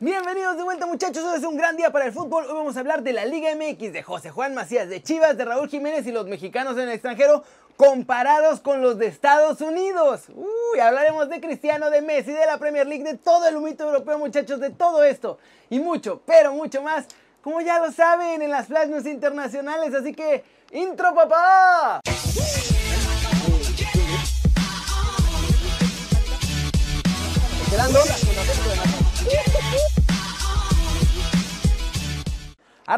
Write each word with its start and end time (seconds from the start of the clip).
Bienvenidos 0.00 0.56
de 0.56 0.62
vuelta 0.62 0.86
muchachos, 0.86 1.24
hoy 1.24 1.38
es 1.38 1.44
un 1.44 1.56
gran 1.56 1.76
día 1.76 1.90
para 1.90 2.04
el 2.04 2.12
fútbol. 2.12 2.44
Hoy 2.46 2.54
vamos 2.54 2.76
a 2.76 2.80
hablar 2.80 3.02
de 3.02 3.12
la 3.12 3.24
Liga 3.24 3.48
MX, 3.56 3.92
de 3.92 4.04
José 4.04 4.30
Juan 4.30 4.54
Macías, 4.54 4.88
de 4.88 5.02
Chivas, 5.02 5.36
de 5.36 5.44
Raúl 5.44 5.68
Jiménez 5.68 6.06
y 6.06 6.12
los 6.12 6.24
mexicanos 6.28 6.74
en 6.74 6.84
el 6.84 6.90
extranjero 6.90 7.42
comparados 7.76 8.60
con 8.60 8.80
los 8.80 8.96
de 8.98 9.08
Estados 9.08 9.60
Unidos. 9.60 10.26
Uy, 10.36 10.78
hablaremos 10.78 11.28
de 11.28 11.40
Cristiano, 11.40 11.90
de 11.90 12.00
Messi, 12.00 12.30
de 12.30 12.46
la 12.46 12.58
Premier 12.58 12.86
League, 12.86 13.02
de 13.02 13.18
todo 13.18 13.48
el 13.48 13.56
humito 13.56 13.86
europeo 13.86 14.20
muchachos, 14.20 14.60
de 14.60 14.70
todo 14.70 15.02
esto 15.02 15.40
y 15.68 15.80
mucho, 15.80 16.22
pero 16.24 16.52
mucho 16.52 16.80
más, 16.80 17.06
como 17.42 17.60
ya 17.60 17.80
lo 17.80 17.90
saben 17.90 18.40
en 18.40 18.52
las 18.52 18.68
Flash 18.68 18.86
News 18.90 19.04
internacionales, 19.04 19.92
así 19.94 20.14
que 20.14 20.44
intro 20.70 21.12
papá. 21.12 22.02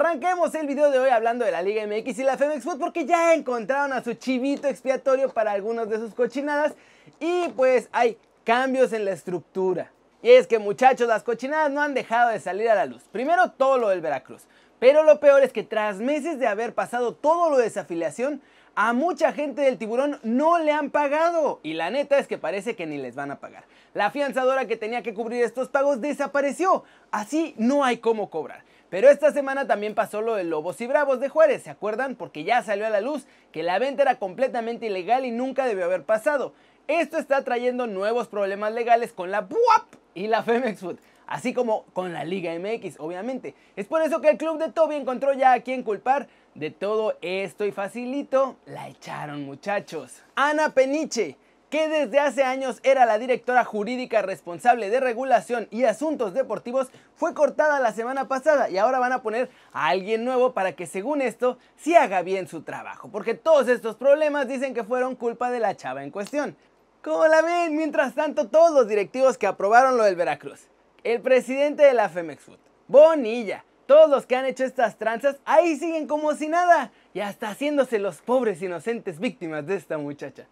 Arranquemos 0.00 0.54
el 0.54 0.66
video 0.66 0.90
de 0.90 0.98
hoy 0.98 1.10
hablando 1.10 1.44
de 1.44 1.50
la 1.50 1.60
Liga 1.60 1.86
MX 1.86 2.20
y 2.20 2.22
la 2.22 2.38
Femex 2.38 2.64
Food 2.64 2.78
porque 2.78 3.04
ya 3.04 3.34
encontraron 3.34 3.92
a 3.92 4.02
su 4.02 4.14
chivito 4.14 4.66
expiatorio 4.66 5.28
para 5.28 5.52
algunas 5.52 5.90
de 5.90 5.98
sus 5.98 6.14
cochinadas 6.14 6.72
y 7.20 7.50
pues 7.50 7.90
hay 7.92 8.16
cambios 8.42 8.94
en 8.94 9.04
la 9.04 9.10
estructura. 9.10 9.92
Y 10.22 10.30
es 10.30 10.46
que 10.46 10.58
muchachos, 10.58 11.06
las 11.06 11.22
cochinadas 11.22 11.70
no 11.70 11.82
han 11.82 11.92
dejado 11.92 12.30
de 12.30 12.40
salir 12.40 12.70
a 12.70 12.74
la 12.76 12.86
luz. 12.86 13.02
Primero 13.12 13.50
todo 13.50 13.76
lo 13.76 13.90
del 13.90 14.00
Veracruz. 14.00 14.44
Pero 14.78 15.02
lo 15.02 15.20
peor 15.20 15.42
es 15.42 15.52
que 15.52 15.64
tras 15.64 15.98
meses 15.98 16.38
de 16.38 16.46
haber 16.46 16.72
pasado 16.72 17.12
todo 17.12 17.50
lo 17.50 17.58
de 17.58 17.64
desafiliación, 17.64 18.40
a 18.74 18.94
mucha 18.94 19.34
gente 19.34 19.60
del 19.60 19.76
tiburón 19.76 20.18
no 20.22 20.58
le 20.58 20.72
han 20.72 20.88
pagado. 20.88 21.60
Y 21.62 21.74
la 21.74 21.90
neta 21.90 22.16
es 22.16 22.26
que 22.26 22.38
parece 22.38 22.74
que 22.74 22.86
ni 22.86 22.96
les 22.96 23.16
van 23.16 23.32
a 23.32 23.38
pagar. 23.38 23.64
La 23.92 24.06
afianzadora 24.06 24.64
que 24.64 24.78
tenía 24.78 25.02
que 25.02 25.12
cubrir 25.12 25.44
estos 25.44 25.68
pagos 25.68 26.00
desapareció. 26.00 26.84
Así 27.10 27.54
no 27.58 27.84
hay 27.84 27.98
cómo 27.98 28.30
cobrar. 28.30 28.69
Pero 28.90 29.08
esta 29.08 29.32
semana 29.32 29.68
también 29.68 29.94
pasó 29.94 30.20
lo 30.20 30.34
de 30.34 30.42
Lobos 30.42 30.80
y 30.80 30.88
Bravos 30.88 31.20
de 31.20 31.28
Juárez, 31.28 31.62
¿se 31.62 31.70
acuerdan? 31.70 32.16
Porque 32.16 32.42
ya 32.42 32.60
salió 32.62 32.86
a 32.86 32.90
la 32.90 33.00
luz 33.00 33.24
que 33.52 33.62
la 33.62 33.78
venta 33.78 34.02
era 34.02 34.18
completamente 34.18 34.86
ilegal 34.86 35.24
y 35.24 35.30
nunca 35.30 35.64
debió 35.64 35.84
haber 35.84 36.02
pasado. 36.02 36.52
Esto 36.88 37.16
está 37.16 37.44
trayendo 37.44 37.86
nuevos 37.86 38.26
problemas 38.26 38.72
legales 38.72 39.12
con 39.12 39.30
la 39.30 39.42
BUAP 39.42 39.94
y 40.14 40.26
la 40.26 40.42
Femex 40.42 40.80
Food, 40.80 40.98
así 41.28 41.54
como 41.54 41.84
con 41.92 42.12
la 42.12 42.24
Liga 42.24 42.52
MX, 42.58 42.98
obviamente. 42.98 43.54
Es 43.76 43.86
por 43.86 44.02
eso 44.02 44.20
que 44.20 44.30
el 44.30 44.38
club 44.38 44.58
de 44.58 44.72
Toby 44.72 44.96
encontró 44.96 45.32
ya 45.34 45.52
a 45.52 45.60
quien 45.60 45.84
culpar 45.84 46.26
de 46.56 46.72
todo 46.72 47.16
esto 47.22 47.64
y 47.64 47.70
facilito 47.70 48.56
la 48.66 48.88
echaron 48.88 49.44
muchachos. 49.44 50.20
Ana 50.34 50.70
Peniche 50.70 51.36
que 51.70 51.88
desde 51.88 52.18
hace 52.18 52.42
años 52.42 52.80
era 52.82 53.06
la 53.06 53.18
directora 53.18 53.64
jurídica 53.64 54.22
responsable 54.22 54.90
de 54.90 54.98
regulación 54.98 55.68
y 55.70 55.84
asuntos 55.84 56.34
deportivos, 56.34 56.88
fue 57.14 57.32
cortada 57.32 57.78
la 57.78 57.92
semana 57.92 58.26
pasada 58.26 58.68
y 58.68 58.76
ahora 58.76 58.98
van 58.98 59.12
a 59.12 59.22
poner 59.22 59.50
a 59.72 59.86
alguien 59.86 60.24
nuevo 60.24 60.52
para 60.52 60.72
que 60.72 60.86
según 60.86 61.22
esto 61.22 61.58
sí 61.76 61.94
haga 61.94 62.22
bien 62.22 62.48
su 62.48 62.62
trabajo, 62.62 63.08
porque 63.10 63.34
todos 63.34 63.68
estos 63.68 63.94
problemas 63.94 64.48
dicen 64.48 64.74
que 64.74 64.84
fueron 64.84 65.14
culpa 65.14 65.50
de 65.50 65.60
la 65.60 65.76
chava 65.76 66.02
en 66.02 66.10
cuestión. 66.10 66.56
¿Cómo 67.02 67.26
la 67.28 67.40
ven? 67.40 67.76
Mientras 67.76 68.14
tanto, 68.14 68.48
todos 68.48 68.72
los 68.72 68.88
directivos 68.88 69.38
que 69.38 69.46
aprobaron 69.46 69.96
lo 69.96 70.04
del 70.04 70.16
Veracruz, 70.16 70.66
el 71.04 71.22
presidente 71.22 71.84
de 71.84 71.94
la 71.94 72.08
Femex 72.08 72.42
Food, 72.42 72.58
Bonilla, 72.88 73.64
todos 73.86 74.10
los 74.10 74.26
que 74.26 74.36
han 74.36 74.44
hecho 74.44 74.64
estas 74.64 74.98
tranzas, 74.98 75.36
ahí 75.44 75.76
siguen 75.76 76.06
como 76.06 76.34
si 76.34 76.48
nada 76.48 76.92
y 77.14 77.20
hasta 77.20 77.48
haciéndose 77.48 77.98
los 77.98 78.20
pobres 78.20 78.60
inocentes 78.60 79.18
víctimas 79.18 79.66
de 79.66 79.76
esta 79.76 79.96
muchacha. 79.96 80.46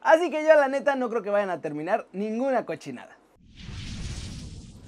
Así 0.00 0.30
que 0.30 0.42
yo 0.42 0.54
la 0.54 0.68
neta 0.68 0.94
no 0.94 1.08
creo 1.08 1.22
que 1.22 1.30
vayan 1.30 1.50
a 1.50 1.60
terminar 1.60 2.06
ninguna 2.12 2.64
cochinada. 2.64 3.16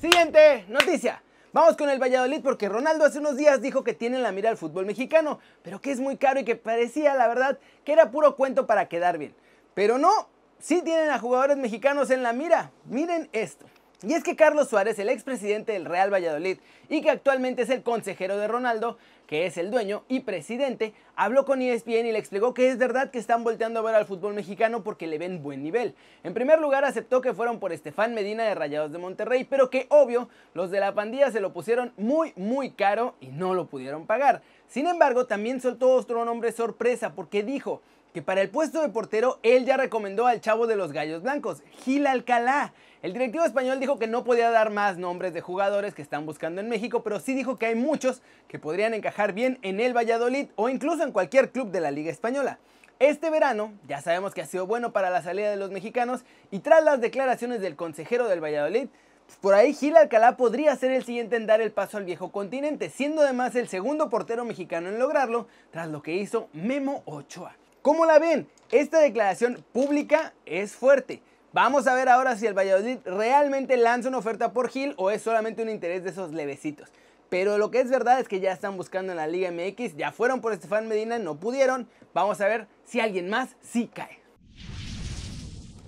Siguiente 0.00 0.64
noticia. 0.68 1.22
Vamos 1.52 1.76
con 1.76 1.90
el 1.90 2.02
Valladolid 2.02 2.40
porque 2.42 2.68
Ronaldo 2.68 3.04
hace 3.04 3.18
unos 3.18 3.36
días 3.36 3.60
dijo 3.60 3.84
que 3.84 3.92
tiene 3.92 4.18
la 4.18 4.32
mira 4.32 4.48
al 4.48 4.56
fútbol 4.56 4.86
mexicano, 4.86 5.38
pero 5.62 5.82
que 5.82 5.92
es 5.92 6.00
muy 6.00 6.16
caro 6.16 6.40
y 6.40 6.44
que 6.44 6.56
parecía, 6.56 7.14
la 7.14 7.28
verdad, 7.28 7.58
que 7.84 7.92
era 7.92 8.10
puro 8.10 8.36
cuento 8.36 8.66
para 8.66 8.88
quedar 8.88 9.18
bien. 9.18 9.34
Pero 9.74 9.98
no, 9.98 10.28
sí 10.58 10.80
tienen 10.82 11.10
a 11.10 11.18
jugadores 11.18 11.58
mexicanos 11.58 12.10
en 12.10 12.22
la 12.22 12.32
mira. 12.32 12.70
Miren 12.86 13.28
esto. 13.32 13.66
Y 14.02 14.14
es 14.14 14.24
que 14.24 14.34
Carlos 14.34 14.68
Suárez, 14.68 14.98
el 14.98 15.08
expresidente 15.08 15.72
del 15.72 15.84
Real 15.84 16.12
Valladolid 16.12 16.58
y 16.88 17.02
que 17.02 17.10
actualmente 17.10 17.62
es 17.62 17.70
el 17.70 17.84
consejero 17.84 18.36
de 18.36 18.48
Ronaldo, 18.48 18.98
que 19.28 19.46
es 19.46 19.56
el 19.56 19.70
dueño 19.70 20.02
y 20.08 20.20
presidente, 20.20 20.92
habló 21.14 21.44
con 21.44 21.62
ESPN 21.62 22.06
y 22.06 22.12
le 22.12 22.18
explicó 22.18 22.52
que 22.52 22.68
es 22.68 22.78
verdad 22.78 23.10
que 23.12 23.20
están 23.20 23.44
volteando 23.44 23.78
a 23.78 23.82
ver 23.84 23.94
al 23.94 24.04
fútbol 24.04 24.34
mexicano 24.34 24.82
porque 24.82 25.06
le 25.06 25.18
ven 25.18 25.42
buen 25.42 25.62
nivel. 25.62 25.94
En 26.24 26.34
primer 26.34 26.60
lugar 26.60 26.84
aceptó 26.84 27.20
que 27.20 27.32
fueron 27.32 27.60
por 27.60 27.72
Estefan 27.72 28.12
Medina 28.12 28.42
de 28.42 28.56
Rayados 28.56 28.90
de 28.90 28.98
Monterrey, 28.98 29.44
pero 29.44 29.70
que 29.70 29.86
obvio 29.88 30.28
los 30.52 30.72
de 30.72 30.80
la 30.80 30.94
pandilla 30.94 31.30
se 31.30 31.40
lo 31.40 31.52
pusieron 31.52 31.92
muy 31.96 32.32
muy 32.34 32.72
caro 32.72 33.14
y 33.20 33.28
no 33.28 33.54
lo 33.54 33.66
pudieron 33.66 34.06
pagar. 34.06 34.42
Sin 34.66 34.88
embargo, 34.88 35.26
también 35.26 35.60
soltó 35.60 35.92
otro 35.92 36.24
nombre 36.24 36.50
sorpresa 36.50 37.14
porque 37.14 37.44
dijo 37.44 37.82
que 38.12 38.20
para 38.20 38.42
el 38.42 38.50
puesto 38.50 38.82
de 38.82 38.88
portero 38.88 39.38
él 39.42 39.64
ya 39.64 39.76
recomendó 39.76 40.26
al 40.26 40.40
chavo 40.40 40.66
de 40.66 40.76
los 40.76 40.92
Gallos 40.92 41.22
Blancos, 41.22 41.62
Gil 41.84 42.06
Alcalá. 42.06 42.74
El 43.02 43.14
directivo 43.14 43.44
español 43.44 43.80
dijo 43.80 43.98
que 43.98 44.06
no 44.06 44.22
podía 44.22 44.52
dar 44.52 44.70
más 44.70 44.96
nombres 44.96 45.34
de 45.34 45.40
jugadores 45.40 45.92
que 45.92 46.02
están 46.02 46.24
buscando 46.24 46.60
en 46.60 46.68
México, 46.68 47.02
pero 47.02 47.18
sí 47.18 47.34
dijo 47.34 47.58
que 47.58 47.66
hay 47.66 47.74
muchos 47.74 48.22
que 48.46 48.60
podrían 48.60 48.94
encajar 48.94 49.32
bien 49.32 49.58
en 49.62 49.80
el 49.80 49.92
Valladolid 49.92 50.46
o 50.54 50.68
incluso 50.68 51.02
en 51.02 51.10
cualquier 51.10 51.50
club 51.50 51.72
de 51.72 51.80
la 51.80 51.90
Liga 51.90 52.12
Española. 52.12 52.60
Este 53.00 53.28
verano, 53.28 53.72
ya 53.88 54.00
sabemos 54.00 54.34
que 54.34 54.42
ha 54.42 54.46
sido 54.46 54.68
bueno 54.68 54.92
para 54.92 55.10
la 55.10 55.20
salida 55.20 55.50
de 55.50 55.56
los 55.56 55.72
mexicanos 55.72 56.20
y 56.52 56.60
tras 56.60 56.84
las 56.84 57.00
declaraciones 57.00 57.60
del 57.60 57.74
consejero 57.74 58.28
del 58.28 58.40
Valladolid, 58.40 58.86
pues 59.26 59.38
por 59.38 59.54
ahí 59.54 59.74
Gil 59.74 59.96
Alcalá 59.96 60.36
podría 60.36 60.76
ser 60.76 60.92
el 60.92 61.04
siguiente 61.04 61.34
en 61.34 61.48
dar 61.48 61.60
el 61.60 61.72
paso 61.72 61.96
al 61.96 62.04
viejo 62.04 62.30
continente, 62.30 62.88
siendo 62.88 63.22
además 63.22 63.56
el 63.56 63.66
segundo 63.66 64.10
portero 64.10 64.44
mexicano 64.44 64.88
en 64.88 65.00
lograrlo, 65.00 65.48
tras 65.72 65.88
lo 65.88 66.04
que 66.04 66.14
hizo 66.14 66.48
Memo 66.52 67.02
Ochoa. 67.06 67.56
¿Cómo 67.82 68.06
la 68.06 68.20
ven? 68.20 68.46
Esta 68.70 69.00
declaración 69.00 69.64
pública 69.72 70.34
es 70.46 70.76
fuerte. 70.76 71.20
Vamos 71.54 71.86
a 71.86 71.94
ver 71.94 72.08
ahora 72.08 72.34
si 72.34 72.46
el 72.46 72.56
Valladolid 72.56 73.00
realmente 73.04 73.76
lanza 73.76 74.08
una 74.08 74.16
oferta 74.16 74.54
por 74.54 74.70
Gil 74.70 74.94
o 74.96 75.10
es 75.10 75.20
solamente 75.20 75.62
un 75.62 75.68
interés 75.68 76.02
de 76.02 76.08
esos 76.08 76.32
levecitos. 76.32 76.88
Pero 77.28 77.58
lo 77.58 77.70
que 77.70 77.80
es 77.80 77.90
verdad 77.90 78.20
es 78.20 78.26
que 78.26 78.40
ya 78.40 78.52
están 78.52 78.78
buscando 78.78 79.12
en 79.12 79.18
la 79.18 79.26
Liga 79.26 79.50
MX, 79.50 79.94
ya 79.96 80.12
fueron 80.12 80.40
por 80.40 80.54
Estefan 80.54 80.88
Medina, 80.88 81.18
no 81.18 81.38
pudieron. 81.38 81.90
Vamos 82.14 82.40
a 82.40 82.48
ver 82.48 82.68
si 82.84 83.00
alguien 83.00 83.28
más 83.28 83.50
sí 83.60 83.90
cae. 83.92 84.22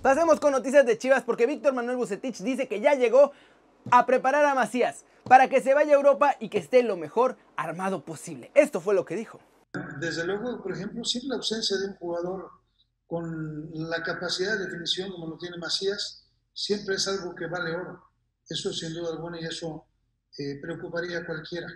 Pasemos 0.03 0.39
con 0.39 0.51
noticias 0.51 0.85
de 0.85 0.99
Chivas 0.99 1.23
porque 1.23 1.47
Víctor 1.47 1.73
Manuel 1.73 1.97
Bucetich 1.97 2.41
dice 2.41 2.67
que 2.67 2.79
ya 2.79 2.93
llegó 2.93 3.31
a 3.89 4.05
preparar 4.05 4.45
a 4.45 4.53
Macías 4.53 5.03
para 5.23 5.49
que 5.49 5.61
se 5.61 5.73
vaya 5.73 5.93
a 5.93 5.97
Europa 5.97 6.35
y 6.39 6.49
que 6.49 6.59
esté 6.59 6.83
lo 6.83 6.95
mejor 6.95 7.37
armado 7.55 8.05
posible. 8.05 8.51
Esto 8.53 8.81
fue 8.81 8.93
lo 8.93 9.03
que 9.03 9.15
dijo. 9.15 9.39
Desde 9.99 10.27
luego, 10.27 10.61
por 10.61 10.73
ejemplo, 10.73 11.03
sin 11.03 11.27
la 11.27 11.37
ausencia 11.37 11.75
de 11.77 11.87
un 11.87 11.95
jugador 11.95 12.51
con 13.15 13.71
la 13.89 14.03
capacidad 14.03 14.57
de 14.57 14.65
definición 14.65 15.09
como 15.09 15.27
lo 15.27 15.37
tiene 15.37 15.57
Macías, 15.57 16.27
siempre 16.51 16.95
es 16.95 17.07
algo 17.07 17.33
que 17.33 17.47
vale 17.47 17.73
oro. 17.73 18.03
Eso 18.45 18.73
sin 18.73 18.93
duda 18.93 19.13
alguna 19.13 19.39
y 19.39 19.45
eso 19.45 19.85
eh, 20.37 20.59
preocuparía 20.61 21.19
a 21.19 21.25
cualquiera. 21.25 21.67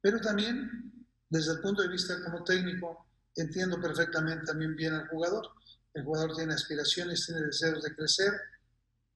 Pero 0.00 0.18
también, 0.22 1.06
desde 1.28 1.52
el 1.52 1.60
punto 1.60 1.82
de 1.82 1.88
vista 1.88 2.14
como 2.24 2.42
técnico, 2.44 3.08
entiendo 3.36 3.78
perfectamente 3.78 4.46
también 4.46 4.74
bien 4.74 4.94
al 4.94 5.06
jugador. 5.08 5.46
El 5.92 6.02
jugador 6.02 6.34
tiene 6.34 6.54
aspiraciones, 6.54 7.26
tiene 7.26 7.42
deseos 7.42 7.82
de 7.82 7.94
crecer 7.94 8.32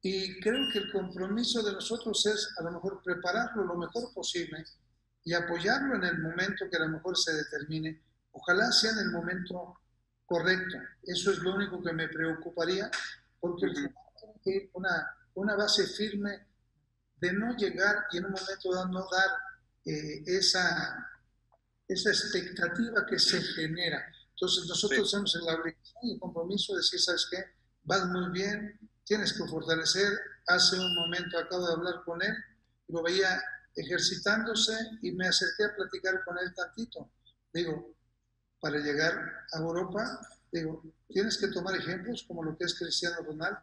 y 0.02 0.38
creo 0.40 0.70
que 0.70 0.80
el 0.80 0.92
compromiso 0.92 1.62
de 1.62 1.72
nosotros 1.72 2.26
es 2.26 2.50
a 2.58 2.62
lo 2.62 2.72
mejor 2.72 3.00
prepararlo 3.02 3.64
lo 3.64 3.76
mejor 3.76 4.12
posible 4.12 4.62
y 5.24 5.32
apoyarlo 5.32 5.94
en 5.94 6.04
el 6.04 6.18
momento 6.18 6.66
que 6.70 6.76
a 6.76 6.80
lo 6.80 6.90
mejor 6.90 7.16
se 7.16 7.32
determine. 7.32 8.04
Ojalá 8.32 8.70
sea 8.70 8.90
en 8.90 8.98
el 8.98 9.12
momento 9.12 9.78
correcto. 10.26 10.78
Eso 11.02 11.32
es 11.32 11.38
lo 11.38 11.54
único 11.54 11.82
que 11.82 11.92
me 11.92 12.08
preocuparía, 12.08 12.90
porque 13.40 13.66
tiene 14.42 14.70
una, 14.74 15.06
una 15.34 15.56
base 15.56 15.86
firme 15.86 16.46
de 17.16 17.32
no 17.32 17.56
llegar 17.56 18.04
y 18.12 18.18
en 18.18 18.26
un 18.26 18.32
momento 18.32 18.72
dado 18.72 18.88
no 18.88 19.06
dar 19.10 19.30
eh, 19.86 20.22
esa, 20.26 21.08
esa 21.88 22.10
expectativa 22.10 23.06
que 23.06 23.18
se 23.18 23.40
genera. 23.40 24.04
Entonces 24.30 24.66
nosotros 24.66 25.10
tenemos 25.10 25.34
la 25.46 25.54
obligación 25.54 25.98
y 26.02 26.12
el 26.14 26.20
compromiso 26.20 26.72
de 26.72 26.78
decir, 26.80 27.00
¿sabes 27.00 27.28
qué? 27.30 27.44
Vas 27.84 28.06
muy 28.06 28.30
bien, 28.30 28.78
tienes 29.04 29.32
que 29.32 29.46
fortalecer. 29.46 30.12
Hace 30.46 30.78
un 30.78 30.94
momento 30.94 31.38
acabo 31.38 31.66
de 31.66 31.72
hablar 31.72 32.02
con 32.04 32.22
él, 32.22 32.34
lo 32.88 33.02
veía 33.02 33.40
ejercitándose 33.74 34.74
y 35.02 35.12
me 35.12 35.28
acerqué 35.28 35.64
a 35.64 35.74
platicar 35.76 36.22
con 36.24 36.38
él 36.38 36.52
tantito. 36.54 37.10
Digo, 37.52 37.94
para 38.64 38.78
llegar 38.78 39.12
a 39.52 39.58
Europa, 39.58 40.26
digo, 40.50 40.82
tienes 41.06 41.36
que 41.36 41.48
tomar 41.48 41.76
ejemplos 41.76 42.24
como 42.26 42.42
lo 42.42 42.56
que 42.56 42.64
es 42.64 42.74
Cristiano 42.78 43.16
Ronaldo, 43.22 43.60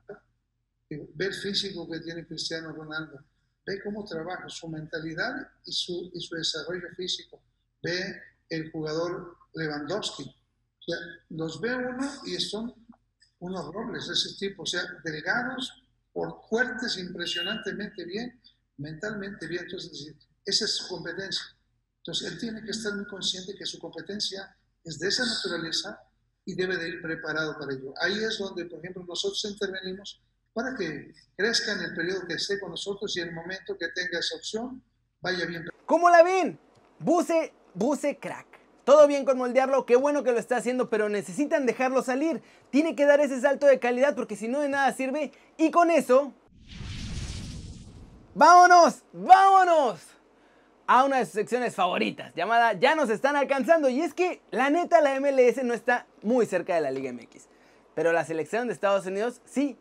ve 0.92 1.25
el 1.25 1.33
físico 1.33 1.89
que 1.89 2.01
tiene 2.01 2.27
Cristiano 2.27 2.71
Ronaldo, 2.71 3.19
ve 3.65 3.81
cómo 3.83 4.06
trabaja 4.06 4.48
su 4.48 4.68
mentalidad 4.68 5.33
y 5.65 5.71
su, 5.71 6.12
y 6.13 6.21
su 6.21 6.36
desarrollo 6.36 6.88
físico, 6.95 7.42
ve 7.81 8.21
el 8.48 8.71
jugador 8.71 9.38
Lewandowski, 9.56 10.21
o 10.21 10.83
sea, 10.83 10.98
los 11.30 11.59
ve 11.59 11.74
uno 11.74 12.07
y 12.27 12.36
son 12.36 12.71
unos 13.39 13.74
robles 13.74 14.06
de 14.06 14.13
ese 14.13 14.36
tipo, 14.38 14.62
o 14.62 14.68
sea, 14.68 14.83
delgados, 15.03 15.83
por 16.13 16.44
fuertes, 16.48 16.95
impresionantemente 16.98 18.06
bien, 18.06 18.39
mentalmente 18.77 19.48
bien. 19.48 19.63
Entonces, 19.63 20.13
esa 20.45 20.65
es 20.65 20.71
su 20.75 20.88
competencia. 20.89 21.45
Entonces, 21.98 22.31
él 22.31 22.39
tiene 22.39 22.62
que 22.63 22.69
estar 22.69 22.94
muy 22.94 23.06
consciente 23.07 23.56
que 23.56 23.65
su 23.65 23.80
competencia 23.80 24.56
es 24.83 25.00
de 25.00 25.07
esa 25.07 25.25
naturaleza 25.25 26.00
y 26.45 26.56
debe 26.56 26.78
de 26.78 26.89
ir 26.89 27.01
preparado 27.01 27.57
para 27.57 27.74
ello. 27.74 27.94
Ahí 28.01 28.24
es 28.24 28.38
donde, 28.38 28.66
por 28.66 28.80
ejemplo, 28.80 29.04
nosotros 29.07 29.45
intervenimos 29.45 30.22
para 30.54 30.75
que 30.75 31.13
crezca 31.38 31.74
en 31.74 31.81
el 31.81 31.95
periodo 31.95 32.28
que 32.28 32.33
esté 32.33 32.60
con 32.60 32.72
nosotros 32.72 33.16
y 33.16 33.22
en 33.22 33.30
el 33.30 33.36
momento 33.36 33.78
que 33.78 33.88
tenga 33.89 34.19
esa 34.19 34.36
opción, 34.36 34.83
vaya 35.22 35.45
bien. 35.45 35.66
¿Cómo 35.86 36.10
la 36.10 36.24
ven? 36.24 36.60
Buse, 37.00 37.54
Buse 37.74 38.18
crack. 38.19 38.48
Todo 38.83 39.07
bien 39.07 39.25
con 39.25 39.38
moldearlo, 39.38 39.86
qué 39.86 39.95
bueno 39.95 40.24
que 40.24 40.31
lo 40.31 40.39
está 40.39 40.57
haciendo, 40.57 40.89
pero 40.89 41.07
necesitan 41.07 41.66
dejarlo 41.66 42.01
salir. 42.01 42.42
Tiene 42.72 42.95
que 42.95 43.06
dar 43.06 43.19
ese 43.19 43.39
salto 43.39 43.68
de 43.68 43.80
calidad 43.80 44.16
porque 44.16 44.36
si 44.36 44.48
no 44.48 44.60
de 44.60 44.69
nada 44.69 44.92
sirve. 44.94 45.31
Y 45.57 45.72
con 45.72 45.92
eso... 45.92 46.34
¡Vámonos! 48.34 49.04
¡Vámonos! 49.13 50.00
A 50.88 51.04
una 51.04 51.18
de 51.19 51.25
sus 51.25 51.36
secciones 51.36 51.75
favoritas, 51.75 52.33
llamada 52.36 52.74
Ya 52.74 52.95
nos 52.95 53.10
están 53.10 53.36
alcanzando. 53.36 53.89
Y 53.89 54.01
es 54.01 54.13
que 54.13 54.42
la 54.51 54.69
neta 54.69 55.01
la 55.01 55.19
MLS 55.19 55.63
no 55.63 55.74
está 55.74 56.06
muy 56.22 56.45
cerca 56.45 56.75
de 56.75 56.81
la 56.81 56.92
Liga 56.92 57.12
MX. 57.13 57.48
Pero 57.95 58.12
la 58.12 58.25
selección 58.25 58.68
de 58.68 58.74
Estados 58.74 59.06
Unidos 59.06 59.42
sí, 59.45 59.78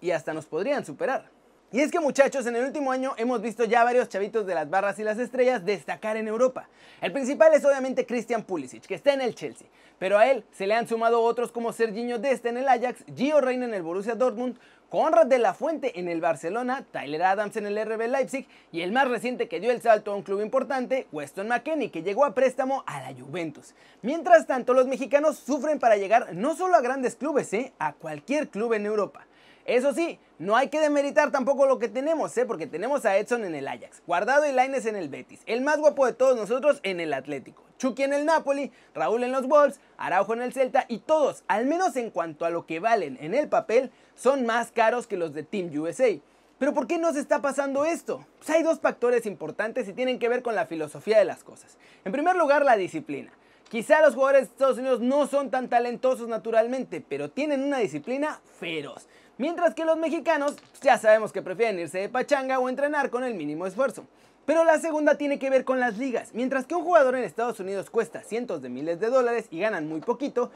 y 0.00 0.10
hasta 0.10 0.34
nos 0.34 0.46
podrían 0.46 0.84
superar. 0.84 1.30
Y 1.74 1.80
es 1.80 1.90
que 1.90 1.98
muchachos, 1.98 2.46
en 2.46 2.54
el 2.54 2.66
último 2.66 2.92
año 2.92 3.14
hemos 3.16 3.42
visto 3.42 3.64
ya 3.64 3.82
varios 3.82 4.08
chavitos 4.08 4.46
de 4.46 4.54
las 4.54 4.70
barras 4.70 4.96
y 5.00 5.02
las 5.02 5.18
estrellas 5.18 5.64
destacar 5.64 6.16
en 6.16 6.28
Europa. 6.28 6.68
El 7.00 7.10
principal 7.10 7.52
es 7.52 7.64
obviamente 7.64 8.06
Christian 8.06 8.44
Pulisic, 8.44 8.86
que 8.86 8.94
está 8.94 9.12
en 9.12 9.20
el 9.20 9.34
Chelsea, 9.34 9.66
pero 9.98 10.16
a 10.16 10.30
él 10.30 10.44
se 10.52 10.68
le 10.68 10.74
han 10.74 10.86
sumado 10.86 11.20
otros 11.20 11.50
como 11.50 11.72
Serginho 11.72 12.20
Desta 12.20 12.48
en 12.48 12.58
el 12.58 12.68
Ajax, 12.68 13.04
Gio 13.16 13.40
Reina 13.40 13.64
en 13.64 13.74
el 13.74 13.82
Borussia 13.82 14.14
Dortmund, 14.14 14.56
Conrad 14.94 15.26
de 15.26 15.40
la 15.40 15.54
Fuente 15.54 15.98
en 15.98 16.06
el 16.06 16.20
Barcelona, 16.20 16.86
Tyler 16.92 17.24
Adams 17.24 17.56
en 17.56 17.66
el 17.66 17.84
RB 17.84 18.06
Leipzig 18.06 18.46
y 18.70 18.82
el 18.82 18.92
más 18.92 19.08
reciente 19.08 19.48
que 19.48 19.58
dio 19.58 19.72
el 19.72 19.82
salto 19.82 20.12
a 20.12 20.14
un 20.14 20.22
club 20.22 20.40
importante, 20.40 21.08
Weston 21.10 21.48
McKenney, 21.48 21.88
que 21.88 22.04
llegó 22.04 22.24
a 22.24 22.32
préstamo 22.32 22.84
a 22.86 23.00
la 23.00 23.12
Juventus. 23.12 23.74
Mientras 24.02 24.46
tanto, 24.46 24.72
los 24.72 24.86
mexicanos 24.86 25.36
sufren 25.36 25.80
para 25.80 25.96
llegar 25.96 26.32
no 26.36 26.54
solo 26.54 26.76
a 26.76 26.80
grandes 26.80 27.16
clubes, 27.16 27.52
¿eh? 27.54 27.72
a 27.80 27.94
cualquier 27.94 28.50
club 28.50 28.74
en 28.74 28.86
Europa. 28.86 29.26
Eso 29.64 29.94
sí, 29.94 30.18
no 30.38 30.56
hay 30.56 30.68
que 30.68 30.78
demeritar 30.78 31.30
tampoco 31.30 31.66
lo 31.66 31.78
que 31.78 31.88
tenemos, 31.88 32.36
¿eh? 32.36 32.44
porque 32.44 32.66
tenemos 32.66 33.06
a 33.06 33.16
Edson 33.16 33.44
en 33.44 33.54
el 33.54 33.66
Ajax, 33.66 34.02
Guardado 34.06 34.46
y 34.46 34.52
Laines 34.52 34.84
en 34.84 34.94
el 34.94 35.08
Betis, 35.08 35.40
el 35.46 35.62
más 35.62 35.78
guapo 35.78 36.04
de 36.04 36.12
todos 36.12 36.36
nosotros 36.36 36.80
en 36.82 37.00
el 37.00 37.14
Atlético, 37.14 37.62
Chucky 37.78 38.02
en 38.02 38.12
el 38.12 38.26
Napoli, 38.26 38.72
Raúl 38.94 39.24
en 39.24 39.32
los 39.32 39.46
Wolves, 39.46 39.80
Araujo 39.96 40.34
en 40.34 40.42
el 40.42 40.52
Celta 40.52 40.84
y 40.88 40.98
todos, 40.98 41.44
al 41.48 41.64
menos 41.64 41.96
en 41.96 42.10
cuanto 42.10 42.44
a 42.44 42.50
lo 42.50 42.66
que 42.66 42.78
valen 42.78 43.16
en 43.22 43.32
el 43.34 43.48
papel, 43.48 43.90
son 44.14 44.44
más 44.44 44.70
caros 44.70 45.06
que 45.06 45.16
los 45.16 45.32
de 45.32 45.44
Team 45.44 45.70
USA. 45.78 46.18
Pero 46.58 46.74
¿por 46.74 46.86
qué 46.86 46.98
nos 46.98 47.16
está 47.16 47.40
pasando 47.40 47.84
esto? 47.84 48.26
Pues 48.38 48.50
hay 48.50 48.62
dos 48.62 48.80
factores 48.80 49.26
importantes 49.26 49.88
y 49.88 49.92
tienen 49.92 50.18
que 50.18 50.28
ver 50.28 50.42
con 50.42 50.54
la 50.54 50.66
filosofía 50.66 51.18
de 51.18 51.24
las 51.24 51.42
cosas. 51.42 51.78
En 52.04 52.12
primer 52.12 52.36
lugar, 52.36 52.64
la 52.64 52.76
disciplina. 52.76 53.32
Quizá 53.74 54.00
los 54.02 54.14
jugadores 54.14 54.42
de 54.42 54.52
Estados 54.52 54.78
Unidos 54.78 55.00
no 55.00 55.26
son 55.26 55.50
tan 55.50 55.68
talentosos 55.68 56.28
naturalmente, 56.28 57.00
pero 57.00 57.28
tienen 57.28 57.64
una 57.64 57.78
disciplina 57.78 58.40
feroz. 58.60 59.08
Mientras 59.36 59.74
que 59.74 59.84
los 59.84 59.96
mexicanos 59.96 60.54
ya 60.80 60.96
sabemos 60.96 61.32
que 61.32 61.42
prefieren 61.42 61.80
irse 61.80 61.98
de 61.98 62.08
pachanga 62.08 62.60
o 62.60 62.68
entrenar 62.68 63.10
con 63.10 63.24
el 63.24 63.34
mínimo 63.34 63.66
esfuerzo. 63.66 64.06
Pero 64.46 64.62
la 64.62 64.78
segunda 64.78 65.18
tiene 65.18 65.40
que 65.40 65.50
ver 65.50 65.64
con 65.64 65.80
las 65.80 65.98
ligas. 65.98 66.34
Mientras 66.34 66.66
que 66.66 66.76
un 66.76 66.84
jugador 66.84 67.16
en 67.16 67.24
Estados 67.24 67.58
Unidos 67.58 67.90
cuesta 67.90 68.22
cientos 68.22 68.62
de 68.62 68.68
miles 68.68 69.00
de 69.00 69.08
dólares 69.08 69.48
y 69.50 69.58
ganan 69.58 69.88
muy 69.88 70.00
poquito, 70.00 70.52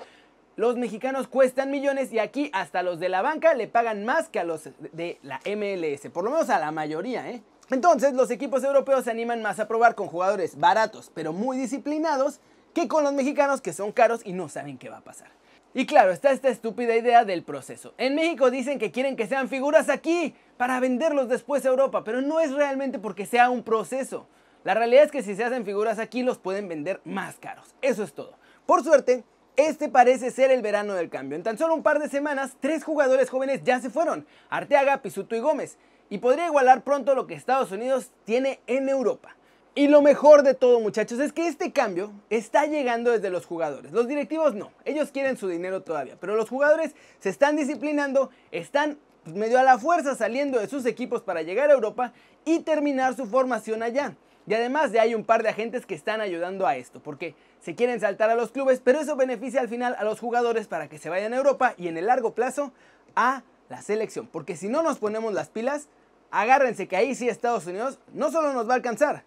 los 0.54 0.76
mexicanos 0.76 1.26
cuestan 1.26 1.72
millones 1.72 2.12
y 2.12 2.20
aquí 2.20 2.52
hasta 2.54 2.84
los 2.84 3.00
de 3.00 3.08
la 3.08 3.20
banca 3.20 3.52
le 3.54 3.66
pagan 3.66 4.04
más 4.04 4.28
que 4.28 4.38
a 4.38 4.44
los 4.44 4.68
de 4.92 5.18
la 5.24 5.40
MLS, 5.44 6.08
por 6.12 6.22
lo 6.22 6.30
menos 6.30 6.50
a 6.50 6.60
la 6.60 6.70
mayoría, 6.70 7.28
¿eh? 7.28 7.42
Entonces 7.70 8.14
los 8.14 8.30
equipos 8.30 8.62
europeos 8.62 9.06
se 9.06 9.10
animan 9.10 9.42
más 9.42 9.58
a 9.58 9.66
probar 9.66 9.96
con 9.96 10.06
jugadores 10.06 10.56
baratos 10.56 11.10
pero 11.14 11.32
muy 11.32 11.58
disciplinados 11.58 12.40
que 12.74 12.88
con 12.88 13.04
los 13.04 13.12
mexicanos 13.12 13.60
que 13.60 13.72
son 13.72 13.92
caros 13.92 14.20
y 14.24 14.32
no 14.32 14.48
saben 14.48 14.78
qué 14.78 14.88
va 14.88 14.98
a 14.98 15.04
pasar. 15.04 15.28
Y 15.74 15.86
claro, 15.86 16.10
está 16.10 16.30
esta 16.32 16.48
estúpida 16.48 16.96
idea 16.96 17.24
del 17.24 17.42
proceso. 17.42 17.94
En 17.98 18.14
México 18.14 18.50
dicen 18.50 18.78
que 18.78 18.90
quieren 18.90 19.16
que 19.16 19.26
sean 19.26 19.48
figuras 19.48 19.88
aquí 19.88 20.34
para 20.56 20.80
venderlos 20.80 21.28
después 21.28 21.64
a 21.64 21.68
Europa, 21.68 22.04
pero 22.04 22.22
no 22.22 22.40
es 22.40 22.52
realmente 22.52 22.98
porque 22.98 23.26
sea 23.26 23.50
un 23.50 23.62
proceso. 23.62 24.26
La 24.64 24.74
realidad 24.74 25.04
es 25.04 25.12
que 25.12 25.22
si 25.22 25.36
se 25.36 25.44
hacen 25.44 25.64
figuras 25.64 25.98
aquí 25.98 26.22
los 26.22 26.38
pueden 26.38 26.68
vender 26.68 27.00
más 27.04 27.36
caros. 27.36 27.74
Eso 27.80 28.02
es 28.02 28.12
todo. 28.12 28.34
Por 28.66 28.82
suerte, 28.82 29.24
este 29.56 29.88
parece 29.88 30.30
ser 30.30 30.50
el 30.50 30.62
verano 30.62 30.94
del 30.94 31.10
cambio. 31.10 31.36
En 31.36 31.42
tan 31.42 31.58
solo 31.58 31.74
un 31.74 31.82
par 31.82 31.98
de 31.98 32.08
semanas, 32.08 32.56
tres 32.60 32.84
jugadores 32.84 33.30
jóvenes 33.30 33.62
ya 33.64 33.80
se 33.80 33.90
fueron. 33.90 34.26
Arteaga, 34.50 35.02
Pisuto 35.02 35.36
y 35.36 35.40
Gómez. 35.40 35.78
Y 36.10 36.18
podría 36.18 36.46
igualar 36.46 36.82
pronto 36.82 37.14
lo 37.14 37.26
que 37.26 37.34
Estados 37.34 37.72
Unidos 37.72 38.10
tiene 38.24 38.60
en 38.66 38.88
Europa. 38.88 39.37
Y 39.78 39.86
lo 39.86 40.02
mejor 40.02 40.42
de 40.42 40.54
todo 40.54 40.80
muchachos 40.80 41.20
es 41.20 41.32
que 41.32 41.46
este 41.46 41.70
cambio 41.70 42.10
está 42.30 42.66
llegando 42.66 43.12
desde 43.12 43.30
los 43.30 43.46
jugadores. 43.46 43.92
Los 43.92 44.08
directivos 44.08 44.56
no, 44.56 44.72
ellos 44.84 45.12
quieren 45.12 45.36
su 45.36 45.46
dinero 45.46 45.82
todavía, 45.82 46.16
pero 46.18 46.34
los 46.34 46.48
jugadores 46.48 46.96
se 47.20 47.28
están 47.28 47.54
disciplinando, 47.54 48.30
están 48.50 48.98
medio 49.26 49.56
a 49.56 49.62
la 49.62 49.78
fuerza 49.78 50.16
saliendo 50.16 50.58
de 50.58 50.66
sus 50.66 50.84
equipos 50.84 51.22
para 51.22 51.42
llegar 51.42 51.70
a 51.70 51.74
Europa 51.74 52.12
y 52.44 52.58
terminar 52.58 53.14
su 53.14 53.26
formación 53.26 53.84
allá. 53.84 54.16
Y 54.48 54.54
además 54.54 54.90
de 54.90 54.98
hay 54.98 55.14
un 55.14 55.22
par 55.22 55.44
de 55.44 55.50
agentes 55.50 55.86
que 55.86 55.94
están 55.94 56.20
ayudando 56.20 56.66
a 56.66 56.74
esto, 56.74 56.98
porque 57.00 57.36
se 57.60 57.76
quieren 57.76 58.00
saltar 58.00 58.30
a 58.30 58.34
los 58.34 58.50
clubes, 58.50 58.80
pero 58.82 58.98
eso 58.98 59.14
beneficia 59.14 59.60
al 59.60 59.68
final 59.68 59.94
a 59.96 60.02
los 60.02 60.18
jugadores 60.18 60.66
para 60.66 60.88
que 60.88 60.98
se 60.98 61.08
vayan 61.08 61.34
a 61.34 61.36
Europa 61.36 61.74
y 61.76 61.86
en 61.86 61.96
el 61.96 62.06
largo 62.06 62.34
plazo 62.34 62.72
a 63.14 63.44
la 63.68 63.80
selección. 63.80 64.26
Porque 64.26 64.56
si 64.56 64.68
no 64.68 64.82
nos 64.82 64.98
ponemos 64.98 65.32
las 65.34 65.50
pilas, 65.50 65.88
agárrense 66.32 66.88
que 66.88 66.96
ahí 66.96 67.14
sí 67.14 67.28
Estados 67.28 67.68
Unidos 67.68 68.00
no 68.12 68.32
solo 68.32 68.52
nos 68.52 68.68
va 68.68 68.72
a 68.72 68.76
alcanzar, 68.76 69.22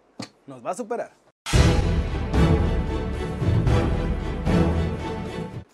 nos 0.46 0.64
va 0.64 0.70
a 0.70 0.74
superar. 0.74 1.10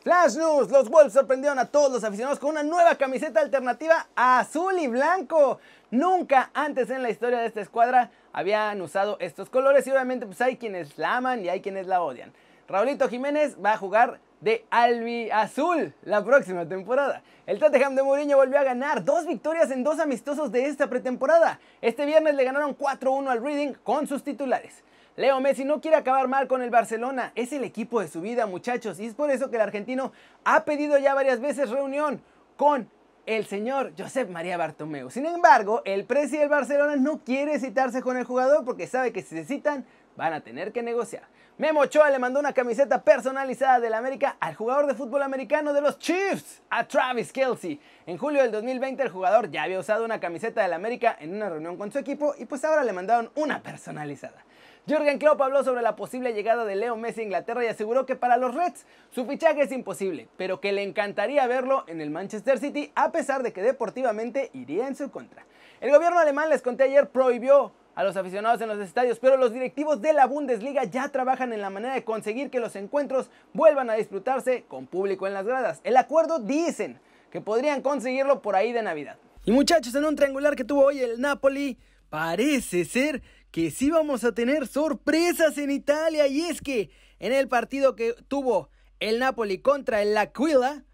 Flash 0.03 0.37
News, 0.37 0.71
los 0.71 0.89
Wolves 0.89 1.13
sorprendieron 1.13 1.59
a 1.59 1.67
todos 1.67 1.93
los 1.93 2.03
aficionados 2.03 2.39
con 2.39 2.51
una 2.51 2.63
nueva 2.63 2.95
camiseta 2.95 3.41
alternativa 3.41 4.07
azul 4.17 4.79
y 4.79 4.87
blanco. 4.87 5.59
Nunca 5.91 6.51
antes 6.55 6.89
en 6.89 7.03
la 7.03 7.11
historia 7.11 7.41
de 7.41 7.47
esta 7.47 7.61
escuadra 7.61 8.11
habían 8.33 8.81
usado 8.81 9.19
estos 9.21 9.51
colores 9.51 9.87
y 9.87 9.91
obviamente 9.91 10.25
pues 10.25 10.41
hay 10.41 10.57
quienes 10.57 10.97
la 10.97 11.17
aman 11.17 11.45
y 11.45 11.51
hay 11.51 11.61
quienes 11.61 11.87
la 11.87 12.01
odian. 12.01 12.33
Raulito 12.69 13.09
Jiménez 13.09 13.59
va 13.63 13.73
a 13.73 13.77
jugar 13.77 14.19
de 14.41 14.65
Albi 14.71 15.31
Azul 15.31 15.95
la 16.03 16.25
próxima 16.25 16.67
temporada. 16.69 17.23
El 17.47 17.59
Tottenham 17.59 17.95
de 17.95 18.03
Mourinho 18.03 18.37
volvió 18.37 18.59
a 18.59 18.65
ganar 18.65 19.05
dos 19.05 19.27
victorias 19.27 19.71
en 19.71 19.83
dos 19.83 19.99
amistosos 20.01 20.53
de 20.53 20.67
esta 20.67 20.89
pretemporada. 20.89 21.61
Este 21.81 22.07
viernes 22.07 22.35
le 22.35 22.45
ganaron 22.45 22.77
4-1 22.77 23.29
al 23.29 23.43
Reading 23.43 23.73
con 23.83 24.07
sus 24.07 24.23
titulares. 24.23 24.85
Leo 25.17 25.41
Messi 25.41 25.65
no 25.65 25.81
quiere 25.81 25.97
acabar 25.97 26.29
mal 26.29 26.47
con 26.47 26.63
el 26.63 26.71
Barcelona, 26.71 27.33
es 27.35 27.53
el 27.53 27.65
equipo 27.65 28.01
de 28.01 28.07
su 28.07 28.21
vida 28.21 28.47
muchachos 28.47 29.01
y 29.01 29.07
es 29.07 29.15
por 29.15 29.31
eso 29.31 29.51
que 29.51 29.57
el 29.57 29.63
argentino 29.63 30.13
ha 30.45 30.65
pedido 30.65 30.97
ya 30.99 31.13
varias 31.13 31.41
veces 31.41 31.71
reunión 31.71 32.23
con 32.57 32.89
el 33.27 33.45
señor 33.47 33.93
Josep 33.99 34.31
María 34.31 34.57
Bartomeu. 34.57 35.11
Sin 35.11 35.27
embargo, 35.27 35.83
el 35.85 36.05
presidente 36.05 36.39
del 36.39 36.49
Barcelona 36.49 36.97
no 36.97 37.19
quiere 37.25 37.59
citarse 37.59 38.01
con 38.01 38.17
el 38.17 38.25
jugador 38.25 38.65
porque 38.65 38.87
sabe 38.87 39.13
que 39.13 39.23
si 39.23 39.37
se 39.37 39.45
citan 39.45 39.85
van 40.19 40.33
a 40.33 40.41
tener 40.41 40.73
que 40.73 40.83
negociar. 40.83 41.23
Memo 41.59 41.81
Ochoa 41.81 42.11
le 42.11 42.19
mandó 42.19 42.41
una 42.41 42.53
camiseta 42.53 43.03
personalizada 43.03 43.79
del 43.79 43.95
América 43.95 44.37
al 44.41 44.57
jugador 44.57 44.89
de 44.89 44.95
fútbol 44.95 45.23
americano 45.23 45.73
de 45.73 45.81
los 45.81 45.99
Chiefs, 45.99 46.61
a 46.71 46.87
Travis 46.87 47.33
Kelsey. 47.33 47.81
En 48.05 48.19
julio 48.19 48.43
del 48.43 48.51
2020 48.51 49.01
el 49.05 49.11
jugador 49.11 49.49
ya 49.51 49.63
había 49.63 49.79
usado 49.79 50.05
una 50.05 50.19
camiseta 50.19 50.61
del 50.63 50.73
América 50.73 51.17
en 51.21 51.35
una 51.35 51.49
reunión 51.49 51.77
con 51.77 51.93
su 51.93 51.99
equipo 51.99 52.35
y 52.37 52.47
pues 52.47 52.65
ahora 52.65 52.83
le 52.83 52.93
mandaron 52.93 53.31
una 53.37 53.63
personalizada. 53.63 54.45
Jürgen 54.89 55.19
Klopp 55.19 55.41
habló 55.41 55.63
sobre 55.63 55.83
la 55.83 55.95
posible 55.95 56.33
llegada 56.33 56.65
de 56.65 56.75
Leo 56.75 56.97
Messi 56.97 57.21
a 57.21 57.25
Inglaterra 57.25 57.65
y 57.65 57.69
aseguró 57.69 58.05
que 58.05 58.17
para 58.17 58.39
los 58.39 58.55
Reds 58.55 58.87
su 59.11 59.25
fichaje 59.25 59.63
es 59.63 59.71
imposible, 59.71 60.27
pero 60.37 60.61
que 60.61 60.73
le 60.73 60.83
encantaría 60.83 61.47
verlo 61.47 61.85
en 61.87 62.01
el 62.01 62.11
Manchester 62.11 62.59
City 62.59 62.91
a 62.97 63.13
pesar 63.13 63.45
de 63.45 63.53
que 63.53 63.63
deportivamente 63.63 64.51
iría 64.53 64.89
en 64.89 64.97
su 64.97 65.13
contra. 65.13 65.45
El 65.81 65.93
gobierno 65.93 66.19
alemán, 66.19 66.49
les 66.49 66.63
conté 66.63 66.85
ayer, 66.85 67.09
prohibió 67.09 67.73
a 67.99 68.05
los 68.05 68.17
aficionados 68.17 68.61
en 68.61 68.69
los 68.69 68.79
estadios, 68.79 69.19
pero 69.19 69.37
los 69.37 69.53
directivos 69.53 70.01
de 70.01 70.13
la 70.13 70.27
Bundesliga 70.27 70.85
ya 70.85 71.09
trabajan 71.09 71.53
en 71.53 71.61
la 71.61 71.69
manera 71.69 71.95
de 71.95 72.05
conseguir 72.05 72.49
que 72.49 72.61
los 72.61 72.77
encuentros 72.77 73.29
vuelvan 73.53 73.91
a 73.91 73.95
disfrutarse 73.95 74.63
con 74.69 74.87
público 74.87 75.27
en 75.27 75.35
las 75.35 75.45
gradas. 75.45 75.81
El 75.83 75.97
acuerdo 75.97 76.39
dicen 76.39 77.01
que 77.33 77.41
podrían 77.41 77.83
conseguirlo 77.83 78.41
por 78.41 78.55
ahí 78.55 78.73
de 78.73 78.83
Navidad. 78.83 79.17
Y 79.45 79.51
muchachos, 79.51 79.97
en 79.97 80.05
un 80.05 80.15
triangular 80.15 80.55
que 80.55 80.63
tuvo 80.63 80.85
hoy 80.85 81.01
el 81.01 81.21
Napoli, 81.21 81.77
parece 82.09 82.85
ser 82.85 83.21
que 83.51 83.73
sí 83.73 83.91
vamos 83.91 84.23
a 84.23 84.31
tener 84.31 84.69
sorpresas 84.69 85.59
en 85.59 85.73
Italia 85.73 86.29
y 86.29 86.43
es 86.43 86.63
que 86.63 86.91
en 87.19 87.33
el 87.33 87.49
partido 87.49 87.97
que 87.97 88.15
tuvo 88.29 88.71
el 89.01 89.19
Napoli 89.19 89.59
contra 89.59 90.03
el 90.03 90.15
L'Aquila 90.15 90.85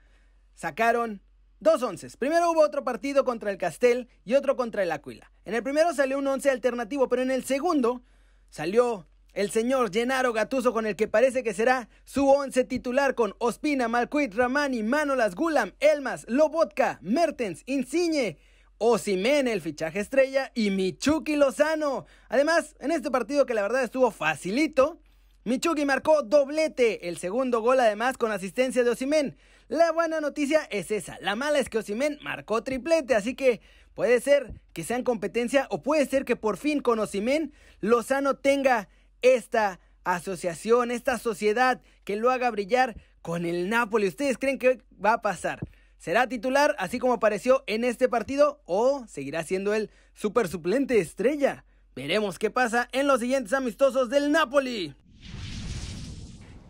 sacaron 0.54 1.20
dos 1.64 1.82
onces. 1.82 2.16
Primero 2.16 2.52
hubo 2.52 2.60
otro 2.60 2.84
partido 2.84 3.24
contra 3.24 3.50
el 3.50 3.58
Castel 3.58 4.08
y 4.24 4.34
otro 4.34 4.54
contra 4.54 4.84
el 4.84 4.92
Aquila. 4.92 5.32
En 5.44 5.54
el 5.54 5.64
primero 5.64 5.92
salió 5.92 6.18
un 6.18 6.26
once 6.28 6.50
alternativo, 6.50 7.08
pero 7.08 7.22
en 7.22 7.32
el 7.32 7.42
segundo 7.42 8.02
salió 8.50 9.08
el 9.32 9.50
señor 9.50 9.92
Gennaro 9.92 10.32
Gatuso 10.32 10.72
con 10.72 10.86
el 10.86 10.94
que 10.94 11.08
parece 11.08 11.42
que 11.42 11.54
será 11.54 11.88
su 12.04 12.28
once 12.28 12.62
titular 12.64 13.16
con 13.16 13.34
Ospina, 13.38 13.88
Malcuit, 13.88 14.32
Ramani, 14.34 14.84
Manolas, 14.84 15.34
Gulam, 15.34 15.72
Elmas, 15.80 16.24
Lobotka, 16.28 16.98
Mertens, 17.02 17.62
Insigne, 17.66 18.38
Osimen, 18.78 19.48
el 19.48 19.62
fichaje 19.62 20.00
estrella, 20.00 20.52
y 20.54 20.70
Michuki 20.70 21.34
Lozano. 21.34 22.04
Además, 22.28 22.76
en 22.78 22.92
este 22.92 23.10
partido 23.10 23.46
que 23.46 23.54
la 23.54 23.62
verdad 23.62 23.82
estuvo 23.82 24.10
facilito, 24.10 25.00
Michuki 25.44 25.84
marcó 25.86 26.22
doblete, 26.22 27.08
el 27.08 27.16
segundo 27.16 27.60
gol 27.62 27.80
además 27.80 28.18
con 28.18 28.30
asistencia 28.30 28.84
de 28.84 28.90
Osimen. 28.90 29.36
La 29.68 29.92
buena 29.92 30.20
noticia 30.20 30.68
es 30.70 30.90
esa, 30.90 31.18
la 31.22 31.36
mala 31.36 31.58
es 31.58 31.70
que 31.70 31.78
Osimen 31.78 32.18
marcó 32.20 32.62
triplete, 32.62 33.14
así 33.14 33.34
que 33.34 33.62
puede 33.94 34.20
ser 34.20 34.52
que 34.74 34.84
sean 34.84 35.02
competencia 35.02 35.66
o 35.70 35.82
puede 35.82 36.04
ser 36.04 36.26
que 36.26 36.36
por 36.36 36.58
fin 36.58 36.80
con 36.80 36.98
Osimen 36.98 37.54
Lozano 37.80 38.36
tenga 38.36 38.90
esta 39.22 39.80
asociación, 40.04 40.90
esta 40.90 41.18
sociedad 41.18 41.80
que 42.04 42.16
lo 42.16 42.30
haga 42.30 42.50
brillar 42.50 42.94
con 43.22 43.46
el 43.46 43.70
Napoli. 43.70 44.06
¿Ustedes 44.06 44.36
creen 44.36 44.58
que 44.58 44.82
va 45.02 45.14
a 45.14 45.22
pasar? 45.22 45.60
¿Será 45.96 46.28
titular 46.28 46.76
así 46.78 46.98
como 46.98 47.14
apareció 47.14 47.64
en 47.66 47.84
este 47.84 48.10
partido 48.10 48.60
o 48.66 49.06
seguirá 49.08 49.44
siendo 49.44 49.72
el 49.72 49.90
super 50.12 50.46
suplente 50.46 50.98
estrella? 50.98 51.64
Veremos 51.96 52.38
qué 52.38 52.50
pasa 52.50 52.86
en 52.92 53.06
los 53.06 53.20
siguientes 53.20 53.54
amistosos 53.54 54.10
del 54.10 54.30
Napoli. 54.30 54.94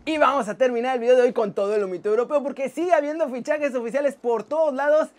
Y 0.07 0.19
vamos 0.19 0.47
a 0.47 0.55
terminar 0.55 0.93
el 0.93 1.01
video 1.01 1.15
de 1.15 1.23
hoy 1.23 1.33
con 1.33 1.55
todo 1.55 1.73
el 1.73 1.83
humito 1.83 2.09
europeo 2.09 2.43
porque 2.43 2.69
sigue 2.69 2.93
habiendo 2.93 3.27
fichajes 3.27 3.73
oficiales 3.73 4.15
por 4.15 4.43
todos 4.43 4.71
lados 4.71 5.09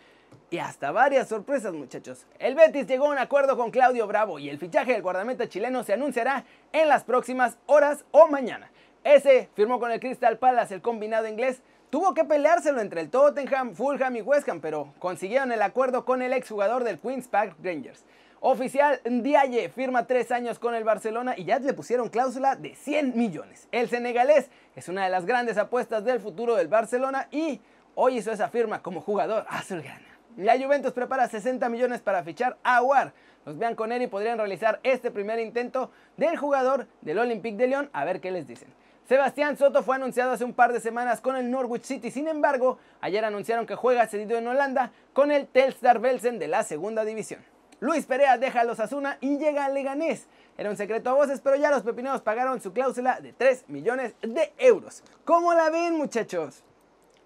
y 0.48 0.58
hasta 0.58 0.92
varias 0.92 1.26
sorpresas 1.26 1.72
muchachos. 1.72 2.24
El 2.38 2.54
Betis 2.54 2.86
llegó 2.86 3.06
a 3.06 3.10
un 3.10 3.18
acuerdo 3.18 3.56
con 3.56 3.72
Claudio 3.72 4.06
Bravo 4.06 4.38
y 4.38 4.48
el 4.48 4.58
fichaje 4.58 4.92
del 4.92 5.02
guardameta 5.02 5.48
chileno 5.48 5.82
se 5.82 5.94
anunciará 5.94 6.44
en 6.72 6.88
las 6.88 7.02
próximas 7.02 7.58
horas 7.66 8.04
o 8.12 8.28
mañana. 8.28 8.70
Ese 9.02 9.48
firmó 9.56 9.80
con 9.80 9.90
el 9.90 9.98
Crystal 9.98 10.38
Palace 10.38 10.74
el 10.74 10.82
combinado 10.82 11.26
inglés. 11.26 11.62
Tuvo 11.90 12.14
que 12.14 12.22
peleárselo 12.22 12.80
entre 12.80 13.00
el 13.00 13.10
Tottenham, 13.10 13.74
Fulham 13.74 14.14
y 14.14 14.22
West 14.22 14.48
Ham, 14.48 14.60
pero 14.60 14.94
consiguieron 15.00 15.50
el 15.50 15.62
acuerdo 15.62 16.04
con 16.04 16.22
el 16.22 16.32
exjugador 16.32 16.84
del 16.84 17.00
Queen's 17.00 17.26
Park 17.26 17.56
Rangers. 17.60 18.04
Oficial 18.48 19.00
Ndiaye 19.04 19.68
firma 19.70 20.06
tres 20.06 20.30
años 20.30 20.60
con 20.60 20.76
el 20.76 20.84
Barcelona 20.84 21.34
y 21.36 21.46
ya 21.46 21.58
le 21.58 21.74
pusieron 21.74 22.08
cláusula 22.08 22.54
de 22.54 22.76
100 22.76 23.16
millones. 23.16 23.66
El 23.72 23.88
senegalés 23.88 24.50
es 24.76 24.88
una 24.88 25.02
de 25.02 25.10
las 25.10 25.26
grandes 25.26 25.58
apuestas 25.58 26.04
del 26.04 26.20
futuro 26.20 26.54
del 26.54 26.68
Barcelona 26.68 27.26
y 27.32 27.60
hoy 27.96 28.18
hizo 28.18 28.30
esa 28.30 28.48
firma 28.48 28.84
como 28.84 29.00
jugador 29.00 29.46
azulgrana. 29.48 30.06
La 30.36 30.56
Juventus 30.56 30.92
prepara 30.92 31.26
60 31.26 31.68
millones 31.68 32.02
para 32.02 32.22
fichar 32.22 32.56
a 32.62 32.76
Aguar. 32.76 33.14
Los 33.44 33.58
Bianconeri 33.58 34.06
podrían 34.06 34.38
realizar 34.38 34.78
este 34.84 35.10
primer 35.10 35.40
intento 35.40 35.90
del 36.16 36.36
jugador 36.36 36.86
del 37.00 37.18
Olympique 37.18 37.56
de 37.56 37.66
Lyon 37.66 37.90
a 37.92 38.04
ver 38.04 38.20
qué 38.20 38.30
les 38.30 38.46
dicen. 38.46 38.68
Sebastián 39.08 39.56
Soto 39.56 39.82
fue 39.82 39.96
anunciado 39.96 40.30
hace 40.30 40.44
un 40.44 40.54
par 40.54 40.72
de 40.72 40.78
semanas 40.78 41.20
con 41.20 41.34
el 41.34 41.50
Norwich 41.50 41.82
City, 41.82 42.12
sin 42.12 42.28
embargo, 42.28 42.78
ayer 43.00 43.24
anunciaron 43.24 43.66
que 43.66 43.74
juega 43.74 44.06
cedido 44.06 44.38
en 44.38 44.46
Holanda 44.46 44.92
con 45.12 45.32
el 45.32 45.48
Telstar 45.48 45.98
Belsen 45.98 46.38
de 46.38 46.46
la 46.46 46.62
segunda 46.62 47.04
división. 47.04 47.40
Luis 47.80 48.06
Perea 48.06 48.38
deja 48.38 48.60
a 48.60 48.64
los 48.64 48.80
Asuna 48.80 49.18
y 49.20 49.38
llega 49.38 49.66
al 49.66 49.74
Leganés. 49.74 50.26
Era 50.56 50.70
un 50.70 50.76
secreto 50.76 51.10
a 51.10 51.14
voces, 51.14 51.40
pero 51.40 51.56
ya 51.56 51.70
los 51.70 51.82
pepineros 51.82 52.22
pagaron 52.22 52.60
su 52.60 52.72
cláusula 52.72 53.20
de 53.20 53.32
3 53.32 53.66
millones 53.68 54.14
de 54.22 54.52
euros. 54.58 55.02
¿Cómo 55.24 55.52
la 55.52 55.68
ven, 55.68 55.96
muchachos? 55.96 56.62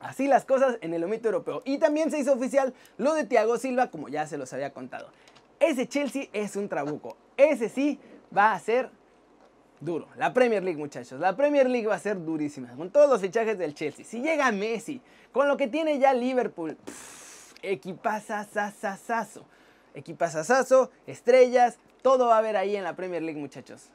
Así 0.01 0.27
las 0.27 0.45
cosas 0.45 0.79
en 0.81 0.95
el 0.95 1.05
omito 1.05 1.29
europeo. 1.29 1.63
Y 1.65 1.79
también 1.79 2.11
se 2.11 2.19
hizo 2.19 2.33
oficial 2.33 2.75
lo 2.97 3.15
de 3.15 3.25
Thiago 3.25 3.59
Silva, 3.59 3.91
como 3.91 4.09
ya 4.09 4.27
se 4.27 4.39
los 4.39 4.53
había 4.53 4.73
contado. 4.73 5.11
Ese 5.61 5.87
Chelsea 5.87 6.29
es 6.33 6.57
un 6.57 6.69
trabuco. 6.69 7.17
Ese 7.37 7.69
sí 7.69 8.01
va 8.37 8.53
a 8.53 8.59
ser 8.59 8.91
duro. 9.79 10.09
La 10.17 10.33
Premier 10.33 10.65
League, 10.65 10.79
muchachos. 10.79 11.21
La 11.21 11.37
Premier 11.37 11.69
League 11.69 11.87
va 11.87 11.95
a 11.95 12.01
ser 12.01 12.25
durísima. 12.25 12.75
Con 12.77 12.91
todos 12.91 13.09
los 13.09 13.21
fichajes 13.21 13.59
del 13.59 13.75
Chelsea. 13.75 14.05
Si 14.05 14.21
llega 14.21 14.51
Messi, 14.51 15.01
con 15.33 15.47
lo 15.47 15.57
que 15.57 15.69
tiene 15.69 15.99
ya 15.99 16.15
Liverpool. 16.15 16.77
Equipazazazazo. 19.95 20.85
Equipazazazo, 20.85 20.91
estrellas. 21.07 21.79
Todo 22.03 22.29
va 22.29 22.37
a 22.37 22.39
haber 22.39 22.57
ahí 22.57 22.77
en 22.77 22.85
la 22.85 22.97
Premier 22.97 23.23
League, 23.23 23.39
muchachos. 23.39 23.91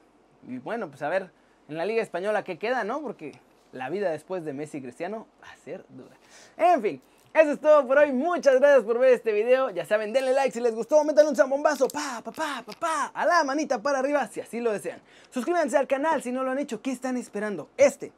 Y 0.48 0.60
bueno, 0.60 0.90
pues 0.90 1.02
a 1.02 1.10
ver 1.10 1.32
en 1.68 1.78
la 1.78 1.86
Liga 1.86 2.02
Española 2.04 2.44
qué 2.44 2.58
queda, 2.58 2.84
¿no? 2.84 3.02
Porque 3.02 3.40
la 3.72 3.90
vida 3.90 4.12
después 4.12 4.46
de 4.46 4.54
Messi 4.54 4.82
Cristiano 4.82 5.28
va 5.44 5.52
a 5.52 5.58
ser 5.58 5.86
dura. 5.90 6.16
En 6.58 6.82
fin, 6.82 7.02
eso 7.34 7.52
es 7.52 7.60
todo 7.60 7.86
por 7.86 7.98
hoy. 7.98 8.14
Muchas 8.14 8.60
gracias 8.60 8.84
por 8.84 9.00
ver 9.00 9.14
este 9.14 9.34
video. 9.34 9.70
Ya 9.70 9.86
saben, 9.86 10.14
denle 10.14 10.34
like 10.34 10.52
si 10.52 10.62
les 10.62 10.74
gustó, 10.74 11.04
métanle 11.04 11.30
un 11.32 11.36
zambombazo, 11.36 11.88
pa, 11.88 12.22
pa, 12.24 12.32
pa, 12.32 12.64
pa, 12.66 12.74
pa, 12.80 13.06
a 13.14 13.25
la 13.25 13.44
manita 13.44 13.82
para 13.82 14.00
arriba 14.00 14.28
si 14.28 14.40
así 14.40 14.62
lo 14.62 14.72
desean. 14.72 15.02
Suscríbanse 15.32 15.78
al 15.78 15.88
canal 15.88 16.24
si 16.24 16.32
no 16.32 16.44
lo 16.44 16.52
han 16.52 16.60
hecho. 16.60 16.82
¿Qué 16.82 16.92
están 16.92 17.18
esperando? 17.18 17.70
Este, 17.75 18.14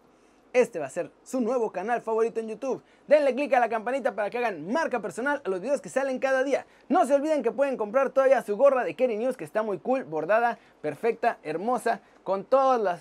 este 0.59 0.79
va 0.79 0.87
a 0.87 0.89
ser 0.89 1.11
su 1.23 1.41
nuevo 1.41 1.71
canal 1.71 2.01
favorito 2.01 2.39
en 2.39 2.49
YouTube. 2.49 2.83
Denle 3.07 3.33
click 3.33 3.53
a 3.53 3.59
la 3.59 3.69
campanita 3.69 4.15
para 4.15 4.29
que 4.29 4.37
hagan 4.37 4.71
marca 4.71 5.01
personal 5.01 5.41
a 5.43 5.49
los 5.49 5.61
videos 5.61 5.81
que 5.81 5.89
salen 5.89 6.19
cada 6.19 6.43
día. 6.43 6.65
No 6.89 7.05
se 7.05 7.13
olviden 7.13 7.43
que 7.43 7.51
pueden 7.51 7.77
comprar 7.77 8.09
todavía 8.09 8.41
su 8.41 8.57
gorra 8.57 8.83
de 8.83 8.95
Kerry 8.95 9.17
News 9.17 9.37
que 9.37 9.43
está 9.43 9.63
muy 9.63 9.79
cool, 9.79 10.03
bordada, 10.03 10.57
perfecta, 10.81 11.37
hermosa, 11.43 12.01
con 12.23 12.43
todos 12.43 12.81
los 12.81 12.99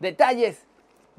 detalles 0.00 0.58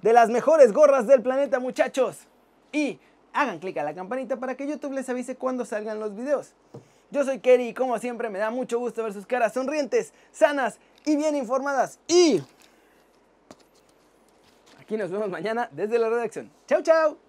de 0.02 0.14
las 0.14 0.30
mejores 0.30 0.74
gorras 0.74 1.08
del 1.08 1.22
planeta, 1.22 1.60
muchachos. 1.60 2.28
Y 2.72 3.00
hagan 3.34 3.60
clic 3.60 3.78
a 3.78 3.84
la 3.84 3.94
campanita 3.94 4.38
para 4.38 4.56
que 4.56 4.68
YouTube 4.68 4.94
les 4.94 5.10
avise 5.10 5.36
cuando 5.36 5.66
salgan 5.66 6.00
los 6.00 6.16
videos. 6.16 6.54
Yo 7.12 7.24
soy 7.24 7.40
Kerry 7.40 7.70
y 7.70 7.74
como 7.74 7.98
siempre 8.00 8.30
me 8.30 8.40
da 8.40 8.50
mucho 8.50 8.80
gusto 8.80 9.04
ver 9.04 9.14
sus 9.14 9.26
caras 9.26 9.54
sonrientes, 9.54 10.14
sanas 10.32 10.80
y 11.06 11.16
bien 11.16 11.36
informadas. 11.36 12.00
Y 12.08 12.42
aquí 14.86 14.98
nos 14.98 15.10
vemos 15.10 15.30
mañana 15.30 15.68
desde 15.72 15.98
la 15.98 16.10
redacción. 16.10 16.52
Chau, 16.68 16.82
chau. 16.84 17.25